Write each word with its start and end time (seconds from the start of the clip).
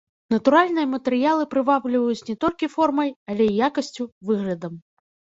Натуральныя 0.33 0.87
матэрыялы 0.93 1.43
прывабліваюць 1.51 2.27
не 2.29 2.35
толькі 2.45 2.71
формай, 2.75 3.13
але 3.35 3.43
і 3.49 3.53
якасцю, 3.69 4.07
выглядам. 4.31 4.73